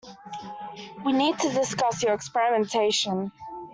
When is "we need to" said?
1.05-1.51